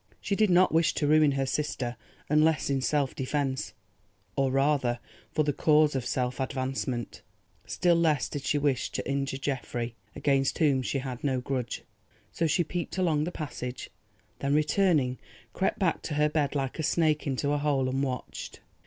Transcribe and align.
She 0.19 0.35
did 0.35 0.49
not 0.49 0.73
wish 0.73 0.95
to 0.95 1.05
ruin 1.05 1.33
her 1.33 1.45
sister 1.45 1.95
unless 2.27 2.71
in 2.71 2.81
self 2.81 3.13
defence, 3.13 3.73
or 4.35 4.49
rather, 4.49 4.99
for 5.31 5.43
the 5.43 5.53
cause 5.53 5.93
of 5.93 6.07
self 6.07 6.39
advancement. 6.39 7.21
Still 7.67 7.97
less 7.97 8.27
did 8.27 8.41
she 8.41 8.57
wish 8.57 8.89
to 8.93 9.07
injure 9.07 9.37
Geoffrey, 9.37 9.93
against 10.15 10.57
whom 10.57 10.81
she 10.81 10.97
had 10.97 11.23
no 11.23 11.39
grudge. 11.39 11.83
So 12.31 12.47
she 12.47 12.63
peeped 12.63 12.97
along 12.97 13.25
the 13.25 13.31
passage, 13.31 13.91
then 14.39 14.55
returning, 14.55 15.19
crept 15.53 15.77
back 15.77 16.01
to 16.01 16.15
her 16.15 16.29
bed 16.29 16.55
like 16.55 16.79
a 16.79 16.81
snake 16.81 17.27
into 17.27 17.51
a 17.51 17.59
hole 17.59 17.87
and 17.87 18.01
watched. 18.01 18.59